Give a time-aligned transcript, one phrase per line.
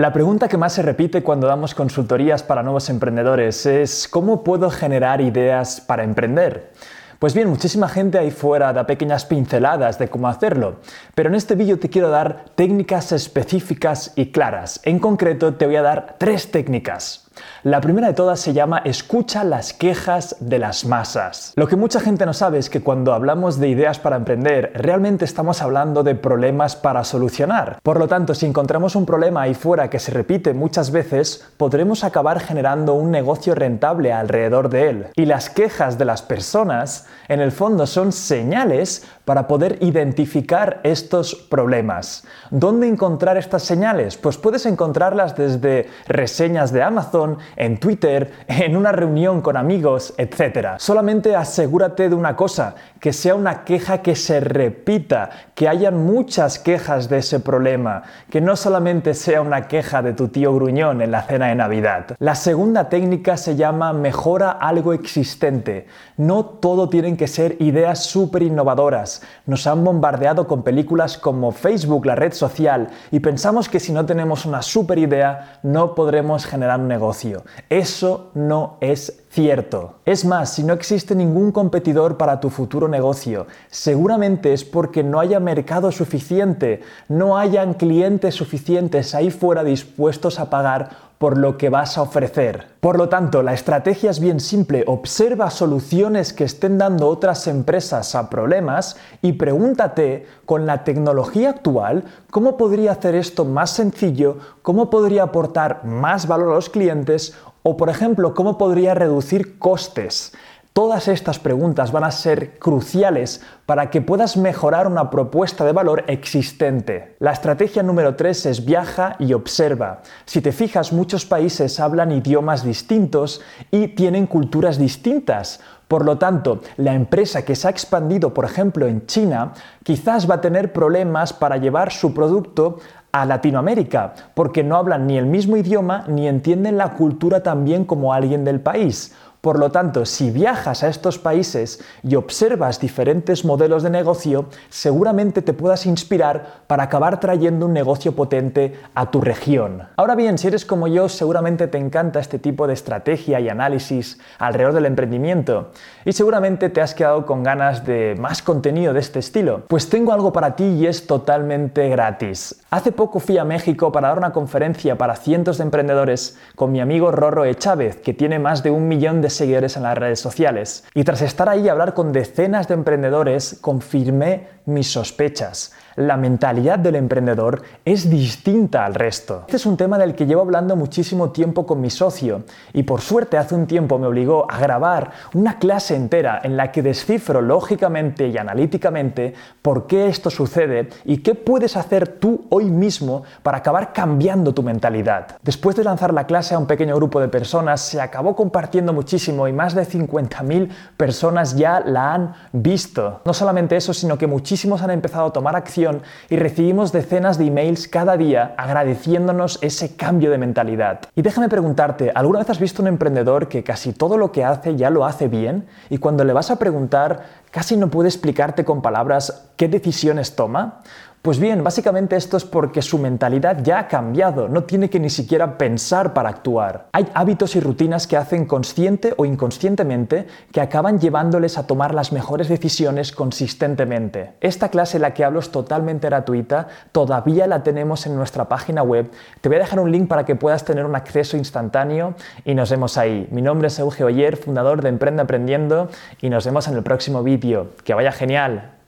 [0.00, 4.70] La pregunta que más se repite cuando damos consultorías para nuevos emprendedores es ¿cómo puedo
[4.70, 6.72] generar ideas para emprender?
[7.18, 10.76] Pues bien, muchísima gente ahí fuera da pequeñas pinceladas de cómo hacerlo,
[11.14, 14.80] pero en este vídeo te quiero dar técnicas específicas y claras.
[14.84, 17.29] En concreto te voy a dar tres técnicas.
[17.62, 21.52] La primera de todas se llama Escucha las quejas de las masas.
[21.56, 25.24] Lo que mucha gente no sabe es que cuando hablamos de ideas para emprender, realmente
[25.24, 27.78] estamos hablando de problemas para solucionar.
[27.82, 32.02] Por lo tanto, si encontramos un problema ahí fuera que se repite muchas veces, podremos
[32.02, 35.06] acabar generando un negocio rentable alrededor de él.
[35.16, 41.36] Y las quejas de las personas, en el fondo, son señales para poder identificar estos
[41.36, 42.24] problemas.
[42.50, 44.16] ¿Dónde encontrar estas señales?
[44.16, 50.70] Pues puedes encontrarlas desde reseñas de Amazon, en Twitter, en una reunión con amigos, etc.
[50.78, 56.58] Solamente asegúrate de una cosa, que sea una queja que se repita, que hayan muchas
[56.58, 61.12] quejas de ese problema, que no solamente sea una queja de tu tío gruñón en
[61.12, 62.16] la cena de Navidad.
[62.18, 65.86] La segunda técnica se llama mejora algo existente.
[66.16, 69.19] No todo tienen que ser ideas súper innovadoras.
[69.46, 74.06] Nos han bombardeado con películas como Facebook, la red social, y pensamos que si no
[74.06, 77.44] tenemos una súper idea no podremos generar un negocio.
[77.68, 79.94] Eso no es cierto.
[80.04, 85.20] Es más, si no existe ningún competidor para tu futuro negocio, seguramente es porque no
[85.20, 91.68] haya mercado suficiente, no hayan clientes suficientes ahí fuera dispuestos a pagar por lo que
[91.68, 92.66] vas a ofrecer.
[92.80, 94.84] Por lo tanto, la estrategia es bien simple.
[94.86, 102.04] Observa soluciones que estén dando otras empresas a problemas y pregúntate, con la tecnología actual,
[102.30, 107.76] cómo podría hacer esto más sencillo, cómo podría aportar más valor a los clientes o,
[107.76, 110.32] por ejemplo, cómo podría reducir costes.
[110.72, 116.04] Todas estas preguntas van a ser cruciales para que puedas mejorar una propuesta de valor
[116.06, 117.16] existente.
[117.18, 120.02] La estrategia número 3 es viaja y observa.
[120.26, 123.40] Si te fijas, muchos países hablan idiomas distintos
[123.72, 125.58] y tienen culturas distintas.
[125.88, 130.36] Por lo tanto, la empresa que se ha expandido, por ejemplo, en China, quizás va
[130.36, 132.78] a tener problemas para llevar su producto
[133.12, 137.84] a Latinoamérica, porque no hablan ni el mismo idioma ni entienden la cultura tan bien
[137.84, 139.14] como alguien del país.
[139.40, 145.40] Por lo tanto, si viajas a estos países y observas diferentes modelos de negocio, seguramente
[145.40, 149.88] te puedas inspirar para acabar trayendo un negocio potente a tu región.
[149.96, 154.18] Ahora bien, si eres como yo, seguramente te encanta este tipo de estrategia y análisis
[154.38, 155.70] alrededor del emprendimiento
[156.04, 159.62] y seguramente te has quedado con ganas de más contenido de este estilo.
[159.68, 162.60] Pues tengo algo para ti y es totalmente gratis.
[162.70, 166.80] Hace poco fui a México para dar una conferencia para cientos de emprendedores con mi
[166.80, 167.54] amigo Rorro E.
[167.54, 170.84] Chávez, que tiene más de un millón de seguidores en las redes sociales.
[170.94, 176.78] Y tras estar ahí y hablar con decenas de emprendedores, confirmé mis sospechas la mentalidad
[176.78, 179.42] del emprendedor es distinta al resto.
[179.46, 183.02] Este es un tema del que llevo hablando muchísimo tiempo con mi socio y por
[183.02, 187.42] suerte hace un tiempo me obligó a grabar una clase entera en la que descifro
[187.42, 193.58] lógicamente y analíticamente por qué esto sucede y qué puedes hacer tú hoy mismo para
[193.58, 195.36] acabar cambiando tu mentalidad.
[195.42, 199.19] Después de lanzar la clase a un pequeño grupo de personas se acabó compartiendo muchísimo
[199.28, 203.20] y más de 50.000 personas ya la han visto.
[203.24, 207.46] No solamente eso, sino que muchísimos han empezado a tomar acción y recibimos decenas de
[207.46, 211.00] emails cada día agradeciéndonos ese cambio de mentalidad.
[211.14, 214.76] Y déjame preguntarte, ¿alguna vez has visto un emprendedor que casi todo lo que hace
[214.76, 218.82] ya lo hace bien y cuando le vas a preguntar casi no puede explicarte con
[218.82, 220.80] palabras qué decisiones toma?
[221.22, 225.10] Pues bien, básicamente esto es porque su mentalidad ya ha cambiado, no tiene que ni
[225.10, 226.86] siquiera pensar para actuar.
[226.92, 232.12] Hay hábitos y rutinas que hacen consciente o inconscientemente que acaban llevándoles a tomar las
[232.12, 234.32] mejores decisiones consistentemente.
[234.40, 239.10] Esta clase la que hablo es totalmente gratuita, todavía la tenemos en nuestra página web.
[239.42, 242.14] Te voy a dejar un link para que puedas tener un acceso instantáneo
[242.46, 243.28] y nos vemos ahí.
[243.30, 245.90] Mi nombre es Euge Oyer, fundador de Emprende Aprendiendo
[246.22, 247.72] y nos vemos en el próximo vídeo.
[247.84, 248.79] Que vaya genial.